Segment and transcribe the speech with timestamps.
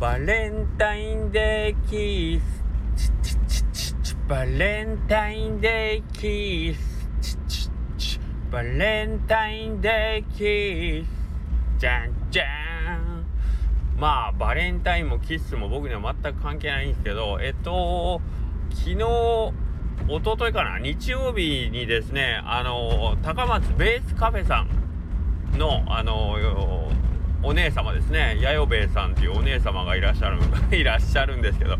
[0.00, 2.64] バレンタインデーキース。
[3.22, 8.20] チチチチチバレンタインデーキースチチチ
[8.50, 11.08] バレンタインデーキース。
[11.78, 12.44] じゃんじゃ
[12.96, 13.24] ん。
[13.96, 18.20] まあバレンタインもキッスも僕には全く関係ないんですけどえっと
[18.70, 20.80] 昨日一昨日かな？
[20.80, 24.66] 日曜日にですねあの高松ベースカフェさ
[25.54, 26.36] んのあの
[27.44, 28.38] お姉様ですね。
[28.40, 30.38] 弥生兵衛さんっていうお姉様がいらっしゃる
[30.76, 31.76] いらっしゃるんですけど。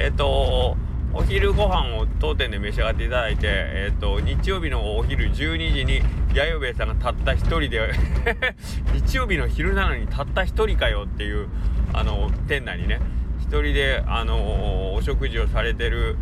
[0.00, 0.76] えっと
[1.16, 6.02] お昼ご飯を当店で召し上がっていただいて、えっと、日曜日のお昼12時に
[6.34, 7.92] 弥生兵衛さんがたった一人で
[8.92, 11.46] 日曜日の昼なのにたった一人かよっていう
[11.92, 12.98] あの店内にね
[13.38, 16.16] 一人であのお食事をされてる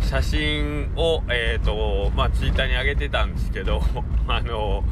[0.00, 3.82] 写真をえっ、とまあツイッターに上げてたんですけど
[4.28, 4.84] あの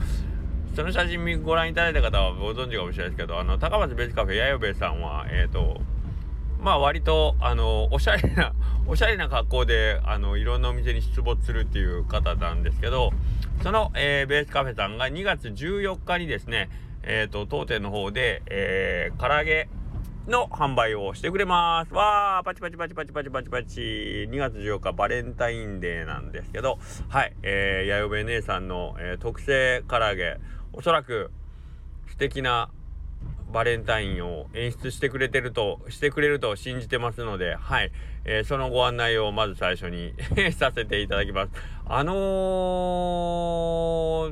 [0.76, 5.80] その写真ご覧いただいた方はご存知かもしれないですけど、あの、高松ベースカフェやよべさんは、えっ、ー、と、
[6.60, 8.52] まあ割と、あの、おしゃれな、
[8.86, 13.14] おしゃれな格好で、あの、いろんなお店に出没するっていう方なんですけど、
[13.62, 16.68] その、えー、ベースカフェさんが2月14日にですね、
[17.02, 19.70] えっ、ー、と、当店の方で、えー、唐揚げ
[20.28, 21.94] の販売をしてくれます。
[21.94, 23.80] わー、パチパチパチパチパチパチパチ。
[23.80, 30.38] 2月14日バレンタインデーなんですけど、はい、えー、やよべ姉さんの、えー、特製唐揚げ、
[30.76, 31.32] おそらく
[32.06, 32.70] 素敵な
[33.50, 37.90] バレンタインを演出してくれてると、してくれると信じてますので、はい。
[38.24, 40.12] えー、そのご案内をまず最初に
[40.52, 41.52] させていただきます。
[41.86, 42.12] あの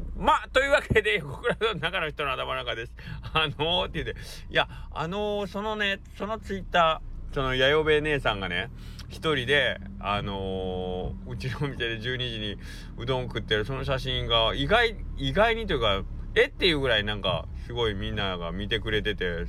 [0.00, 2.92] ー、まあ、というわけで、 横倉の中の人の頭の中です。
[3.32, 4.20] あのー、って言って、
[4.50, 8.68] いや、あのー、そのね、そのツイッター、その、やよべ姉さんがね、
[9.08, 12.58] 一人で、あのー、うちのお店で12時に
[12.98, 16.02] うどん食ってるその写真が意外、意外にというか、
[16.34, 16.46] え？
[16.46, 19.46] っていうぐらいなんかすごいみんなが見てくれてて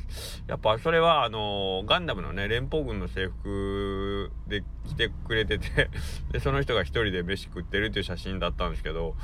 [0.48, 5.90] やっぱそれはあのガンダムのね連邦軍の制服で来てくれてて
[6.32, 9.16] でその人が一人で飯食ってるっていう写真だったんですけど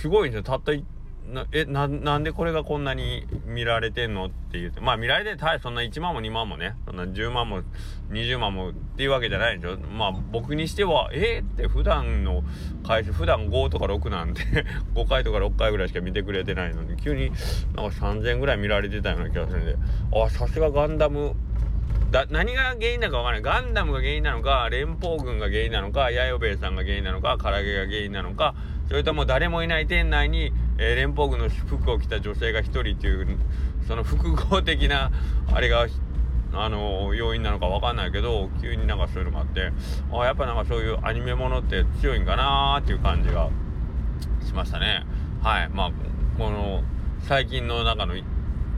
[0.00, 0.42] すごいんですよ。
[0.44, 0.72] たった
[1.28, 7.62] なえななんでこれがこんなに見られてんのって言ってまあ見られてたそんな1万も2万もねそんな10万も
[8.10, 12.42] 20万もっていうわけじゃないんですよまあ僕にしてはえー、って普段の
[12.84, 14.42] 回数普段5とか6なんで
[14.94, 17.30] 5 回とか6回ぐらいしか見てくれてないのに急に
[17.76, 19.76] なんか3000ぐらい見られてたような気がするんで。
[20.12, 21.34] あさすがガンダム。
[22.10, 23.62] だ何が原因なのか分からない。
[23.62, 28.54] ガンダムが原因なのか連邦軍が原因なのかヤヨベイさんが原因なのか唐揚げが原因なのか
[28.90, 33.38] それとも誰もいない店内に、えー、連邦軍の服を着た女性が1人っていう
[33.86, 35.12] その複合的な
[35.52, 35.86] あれが
[36.52, 39.72] あの要因なのか分かんないけど急になんかそういうのがあって
[40.12, 43.50] あやっぱなんかそういうアニメものって強いんかなーっていう感じが
[44.44, 45.04] しましたね。
[45.42, 45.68] はい。
[45.68, 45.90] まあ
[46.38, 46.82] この
[47.20, 48.14] 最近の中の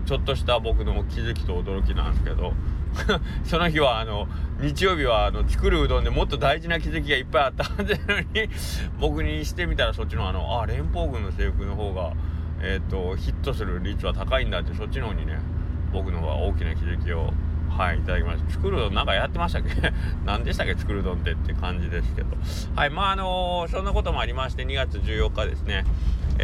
[0.04, 2.52] ちょっとした僕の気づきと驚きなんですけど
[3.44, 4.28] その日はあの
[4.60, 8.26] 日曜日はあの作るうどんでもっと大事な気づきがいっぱいあったはずなのに
[9.00, 12.12] 僕にしてみたらそっちのあのあ連邦軍の制服の方が
[12.60, 15.38] え、ー、とヒットする率は高いんだってそっちの方にね
[15.92, 17.32] 僕の方が大きな気づきを
[17.76, 18.50] はい、いただきました。
[18.50, 19.92] 作るどんなんかやってましたっけ？
[20.26, 20.74] 何でしたっけ？
[20.74, 22.28] 作るうどんってって感じですけど。
[22.76, 25.84] はい、まああのー、そんなこともありまして、2月14日ですね。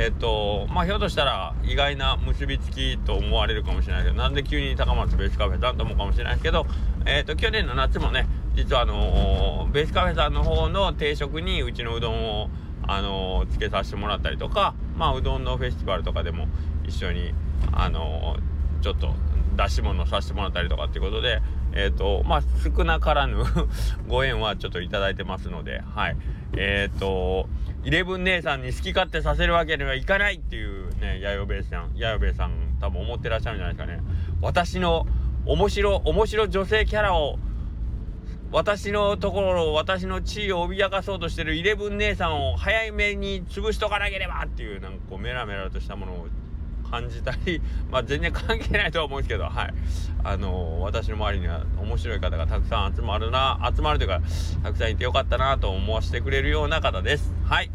[0.01, 6.67] えっ、と、まあひょっとしたら意外な結びつきと思われるかもしれないけど、なんで急に高松ベースカフェさんと思うかもしれないですけど、
[7.05, 12.49] えっ、と、去年の夏もね、実はあのベースカフェさんの方の定食にうちのうどんを
[12.87, 16.47] あのつけさせてもらったりとか、まあ、うどんのフェスティバルとかでも
[16.87, 17.35] 一緒に、
[17.73, 18.37] あの
[18.83, 19.15] ちょっと
[19.57, 21.43] 出し物させてもらったりとかっていうことで、
[21.73, 23.43] え、ー、と、まあ、少なからぬ
[24.09, 26.17] ご縁はちょっといただいてますので、はい。
[26.57, 27.49] えっ、ー、と、
[27.89, 34.03] イレブン姉さんに好き勝手させるわけにはいかないっていうね、やよべえさん、やよべえさん多分思ってらっしゃるんじゃないですかね。
[34.43, 35.07] 私の
[35.47, 37.39] 面白、面白女性キャラを
[38.53, 46.27] 私のところを私の地位を脅かそうとしてるイレブン姉さんを早めに潰しとかなければっていうなんかこうメラメラとしたものを
[46.91, 49.75] 感じたり、 まあ、全然関係ないとは思うんですけど、はい。
[50.25, 54.21] あのー、私の周りには面白い方がたくさん集まるな、集まるというか、
[54.63, 57.33] たくさんいてよかったなと思わせてくれるような方です。
[57.45, 57.71] はい。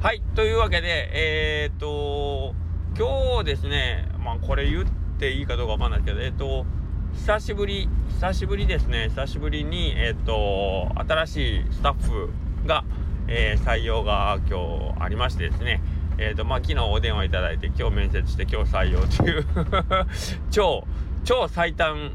[0.00, 0.22] はい。
[0.36, 2.54] というわけで、えー、っと、
[2.96, 4.84] 今日ですね、まあ、これ言っ
[5.18, 6.66] ていいかどうかわかんないですけど、えー、っと、
[7.14, 12.30] 久しぶり、久しぶりですね、久しぶりに、えー、っと、新しいスタッフ
[12.64, 12.84] が、
[13.26, 15.82] えー、採用が今日ありましてですね、
[16.16, 19.46] えーとまあ、昨日お電話いただいて今日面接して今日採用という
[20.50, 20.84] 超
[21.24, 22.12] 超最短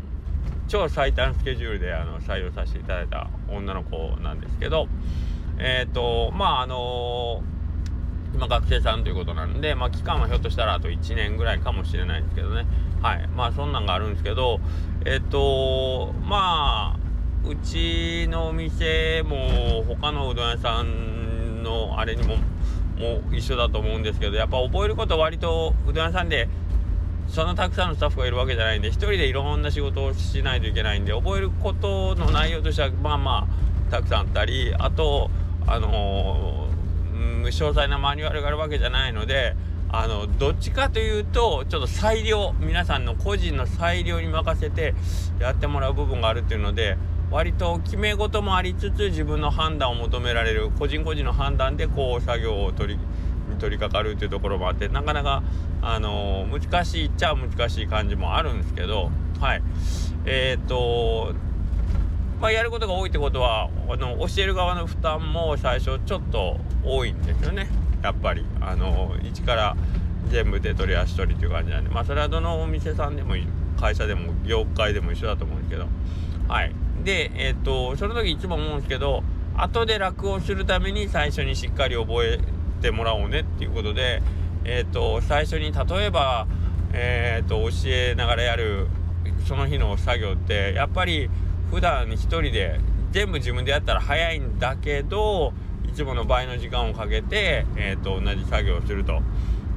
[0.67, 4.87] 超最短スケジュールであの採用させていただいた女の子なんですけど
[5.57, 7.43] えっ、とまああの
[8.33, 12.65] 今学生さんということなんで、まあ、期間はひょっとしたらあと1年ぐらいかもしれないんですけどね。
[13.01, 13.27] はい。
[13.29, 14.59] まあそんなんがあるんですけど
[15.05, 17.03] えっとまあ
[17.45, 22.37] うちのお店も他のうどん屋さんのあれにも
[22.97, 26.47] もう一緒だと思うんですけどやっぱ覚えること割とうどん屋さんで
[27.27, 33.47] そんなたくさんのスタッフがいるわけじゃないんで一人でいろんな仕事をしないといけないんで覚えることの内容としてはまあま
[33.89, 35.29] あたくさんあったりあと
[35.65, 36.62] あのー、
[37.13, 39.55] うん詳細なマニュアルがあるわけじゃないので
[39.89, 44.95] あのどっちかというとちょっと裁量皆さんの個人の裁量に任せて
[45.39, 46.97] やってもらう部分があるっていうので
[47.29, 52.99] 割と決め事もありつつ自分の判断を求められる個人個人の判断でこう作業を取り
[53.59, 55.43] 取り掛かるっていうところもあってなかなか
[55.81, 59.63] あの、難しいっちゃ難しい感じもあるんですけどはい。
[60.25, 61.33] えっ、と
[62.39, 67.67] まあ、やることが多いってことはあの教える側の負担も最初ちょっと多いんですよね。
[68.01, 68.45] やっぱり。
[68.59, 69.77] あの一から
[70.29, 71.89] 全部手取り足取りっていう感じなんで。
[71.89, 73.35] まあそれはどのお店さんでも
[73.79, 75.87] 会社でも業界でも一緒だと思うんですけど。
[76.47, 76.73] はい。
[77.03, 79.23] でえっ、とその時いつも思うんですけど
[79.55, 82.39] 後で楽をするために最初にしっかり覚え
[82.81, 84.21] てもらおうねっていうことで
[84.65, 86.47] えっ、と最初に例えば
[86.93, 88.87] えっ、と教えながらやる
[89.47, 91.29] その日の作業ってやっぱり
[91.73, 92.79] 普段一人で
[93.11, 95.53] 全部自分でやったら早いんだけど
[95.89, 99.23] いつもの倍の時間をかけて、えーと、同じ作業をすると。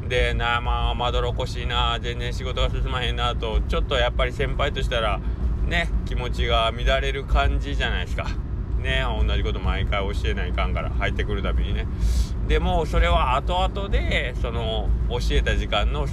[0.07, 5.21] でなまあまどろこしいな全然仕事が進まへんなとちょっとやっぱり先輩としたら
[5.67, 8.27] ね気持ちが乱れる感じじゃないですか。
[8.79, 11.87] ね同じこと毎回教えないかんから入ってくるたびにね。
[12.47, 16.07] でもそれは後々でその教えた時間の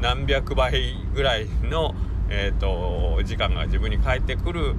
[0.00, 1.96] 何百倍ぐらいの、
[2.28, 4.76] えーと時間が自分に返ってくる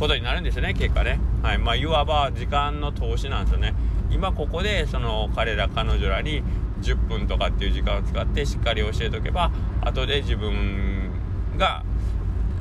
[0.00, 1.20] ことになるんですよね結果ね。
[1.42, 1.58] はい。
[1.58, 3.74] まあいわば時間の投資なんですよね。
[4.10, 6.42] 今ここでその彼ら彼女らに
[6.80, 9.52] 10分とかっていう時間を使ってしっかり教えとけば
[9.82, 11.10] 後で自分
[11.58, 11.84] が、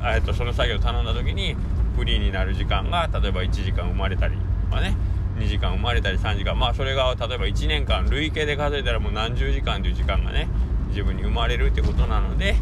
[0.03, 1.55] えっと、その作業を頼んだ時に
[1.95, 4.35] フリーになる時間が例えば1時間生まれたり
[4.69, 4.95] まあね。
[5.37, 6.55] 2時間生まれたり3時間。
[6.55, 10.49] まあそれが例えば1年間累計で数えたらもう何十時間という時間がね
[10.89, 12.55] 自分に生まれるってことなので、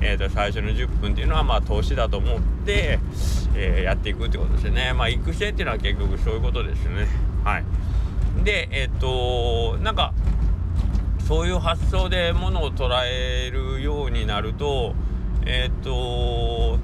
[0.00, 2.98] えー、と最初の10分っていうのはまあ投資だと思って、
[3.54, 4.92] えー、やっていくってことですね。
[4.94, 7.06] まあ育成っていうのは結局そういうことですね。
[7.44, 7.64] はい。
[8.44, 10.14] で、えっ、ー、となんか
[11.26, 14.94] そういう発想でものを捉えるようになると
[15.46, 16.78] えっ、と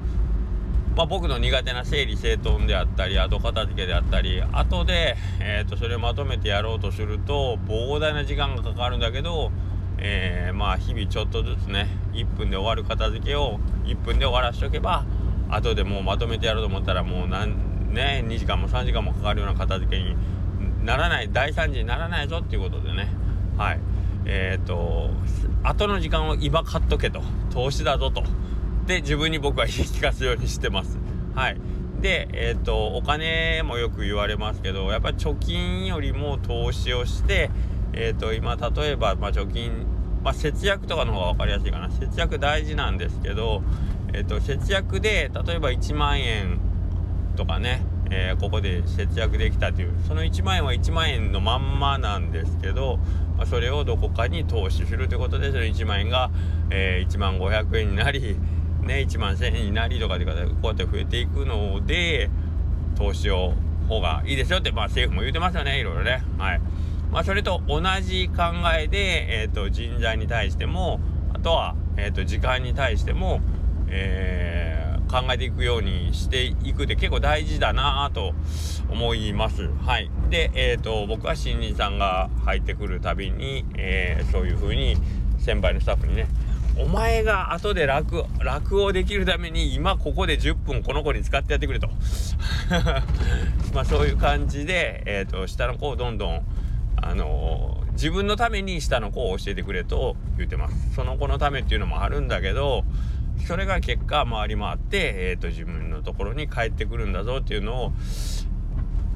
[0.97, 9.51] まあ、僕の苦手な整理整頓であったり後片付けであったり後で、えーとそれをまとめてやろうとすると膨大な時間がかかるんだけど
[9.99, 15.05] えー、まあ日々ちょっとずつね1分で終わる片付けを1分で終わらしとけば
[15.49, 20.17] 後でもうまとめてやろうと思ったらもう何ね2時間も3時間もかかるような片付けに
[20.85, 23.09] ならない大惨事にならないぞっていうことでね。
[23.57, 23.81] はい。
[24.25, 25.11] えっ、ー、と
[25.63, 27.23] 後の時間を今買っとけと。
[27.51, 28.23] 投資だぞと。
[28.87, 30.99] で自分に僕は言い聞かすようにしてます。
[31.35, 31.57] はい。
[32.01, 37.51] でえっ、ー、とお金もよく言われますけどやっぱり貯金よりも投資をして
[37.97, 39.87] えーと、今例えば、まあ、貯金、
[40.23, 43.63] まあ、節約とかの方が分かりやすいかな節約大事なんですけど、
[44.13, 46.61] えーと、節約で例えば1万円
[47.37, 52.99] とかね、えー、ここで節約できたというその1万円は1万円のまんまなんですけど、
[53.37, 56.31] まあ、それをどこかに投資するということでその1万円が、
[56.71, 58.37] えー、1万500円になり、
[58.83, 62.31] ね、1万1000円になりとかでこうやって増えていくので
[62.95, 63.55] 投資を
[63.89, 66.23] 方がいいですよって、まあ、政府も言うてますよねいろいろね。
[66.39, 66.61] はい
[67.11, 68.43] まあ、それと同じ考
[68.79, 71.01] えで、えーと、人材に対しても
[71.33, 73.41] あとは、えーと、時間に対しても、
[73.89, 78.35] えー、考えていくようにしていくって結構大事だなと
[78.91, 79.69] 思います。
[79.85, 84.97] はい、で、えーと、僕は新人さんが入ってくるたびに、えー、そういう風に
[85.39, 86.27] 先輩のスタッフにね
[86.79, 91.89] お前が後で楽楽をできるために今ここで10分この子に使ってやってくれと
[93.73, 96.43] まあそういう感じで、えーと下の子をどんどん
[96.97, 100.95] あの、自分のために下の子を教えてくれと言ってます。
[100.95, 102.85] その子のためっていうのもあるんだけど
[103.47, 107.93] それが結果回り回って、えーと、自分のところに帰ってくるんだぞっていうのを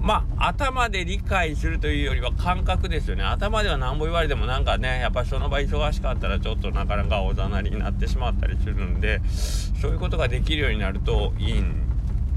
[0.01, 3.23] まあ頭で理解するというよりは感覚ですよね。
[3.23, 11.75] 頭では何ぼ言われてもなんかねやっぱその場忙しかったらちょっとなかなかおざなりになってしまったりするんでそういうことができるようになるといいん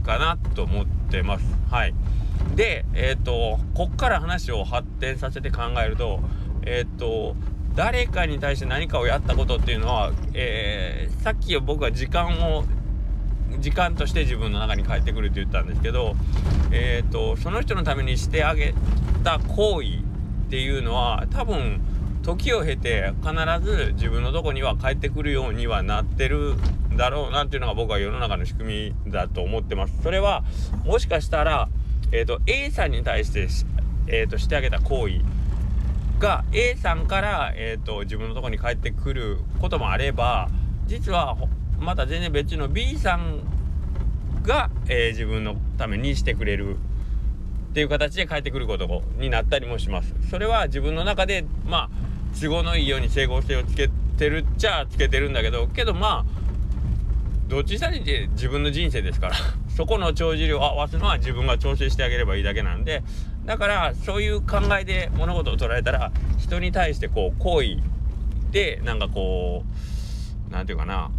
[0.05, 1.45] かなと思ってます。
[1.71, 1.93] はい。
[2.55, 6.19] で、えっ、ー、と、こっから話を発展させて考えると、
[6.65, 7.35] えっ、ー、と、
[7.75, 12.65] 誰かに対して何かをやったことっていうのは、えー、さっき僕は時間を
[13.59, 16.15] 時間として自分の中に返ってくるって言ったんですけど、
[16.71, 18.73] えーと、その人のためにしてあげ
[19.23, 21.81] た行為っていうのは多分
[22.23, 26.55] 時を経て必ず自分のとこには帰ってくるようにはなってる
[26.91, 30.01] んだろうなっていうのが僕は世の中の仕組みだと思ってます。
[30.03, 30.43] それは
[30.85, 31.69] もしかしたら、
[32.13, 33.47] えーと、A さんに対して、
[34.05, 35.21] えーと、してあげた行為
[36.19, 40.49] が A さんから、えーと、自分のとこに帰ってくることもあれば
[40.85, 41.35] 実は
[41.79, 43.39] また全然別の B さん
[44.43, 50.13] が、えー、自分のためにしてくれるっていう形で帰ってくることになったりもします。
[50.29, 56.25] それは自分の中でまあ都合のいいように整合性をつけてるっちゃつけてるんだけどけどまあ
[57.47, 59.35] どっちしたにて自分の人生ですから
[59.75, 63.03] そこの帳尻を合わすのは自分が調整してあげればいいだけなんで
[63.45, 67.81] だからそういう考えで物事を捉えたら人に対してこう好意
[68.51, 69.63] でなんかこ
[70.49, 71.11] う何て言うかな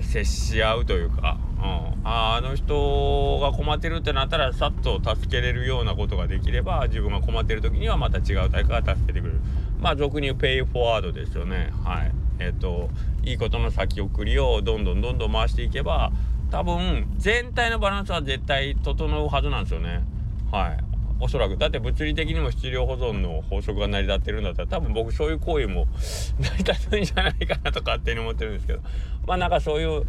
[0.00, 1.64] 接し合うというか、うん、
[2.04, 9.40] ああの人が困ってるってなったらさっと助けれるようなことができれば自分が困ってる時にはまた違う誰かが助けてくれる。
[9.80, 11.72] まあ俗に言うペイフォワードですよね。
[11.84, 12.12] はい。
[12.38, 12.90] えっ、と
[13.22, 16.10] いいことの先送りをどんどんどんどん回していけば
[16.52, 20.04] 多分全体のバランスは絶対整うはずなんですよね。
[20.52, 20.84] はい。
[21.18, 21.56] おそらく。
[21.56, 25.86] だって物理的にも質量保存の法則が成り立ってるんだったら多分僕そういう行為も
[26.38, 28.80] 成り立つんじゃないかなと勝手に思ってるんですけど。
[29.26, 30.04] まあなんかそういう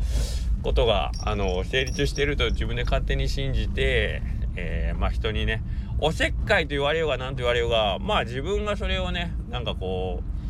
[0.63, 4.21] ことがあの成立してると自分で勝手に信じて、
[4.57, 5.62] えー、まあ人にね
[6.00, 10.42] おせっかいと言われようが何と言われようがまあ自分がそれをねなんかこう、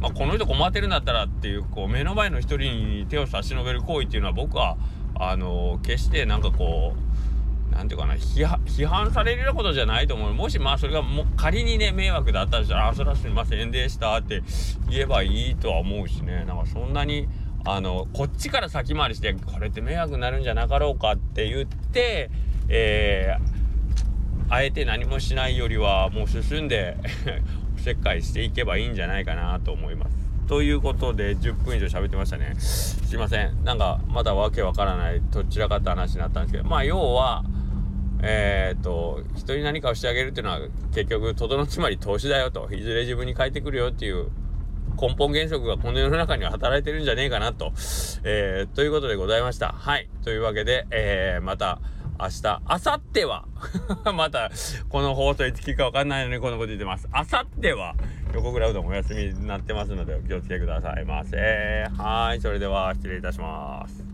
[0.00, 4.76] まあ、この人困ってるんだったらっていうこう目の前の一人に手を差し伸べる行為っていうのは僕は
[5.14, 10.34] あの決してなんかこう何て言うかな批判されるようなことじゃないと思う。
[10.34, 14.42] もしまあそれがも仮にね迷惑だったらしたら「あそれはすみませんでした」って
[14.88, 16.44] 言えばいいとは思うしね。
[16.44, 17.28] なんかそんなに
[17.64, 22.30] あのこっちから先回りしてこれって迷惑になるんじゃなかろうかって言って
[22.68, 26.96] えー、あえて何もしないよりはもう進んで
[27.84, 30.16] おせっかいしていけばいいんじゃないかなと思います。
[30.48, 32.54] ということで10分以上喋ってましたね。
[32.58, 33.62] すいません。
[33.62, 37.44] なんかまだわけわからないどちらかって話になったんですけどまあ要は
[38.22, 40.60] えー、っと人に何かをしてあげるっていうのは
[40.94, 44.30] 結局とどのつまり投資だよといずれ自分に返ってくるよっていう
[44.98, 47.72] 根本原則がこの世の中には働いてるんじゃねえかなと、
[48.24, 49.72] えー、ということでございました。
[49.72, 50.08] はい。
[50.22, 51.80] というわけで、えー、また
[52.18, 53.44] 明日、明後日は
[54.14, 54.50] また
[54.88, 57.08] この放送いつ聞くかわかんないのにこのこと言ってます。
[57.12, 57.94] 明後日は
[58.32, 61.86] 横倉うどんお休みになってますのでお気をつけくださいませ。
[61.98, 62.40] はい。
[62.40, 64.13] それでは失礼いたします。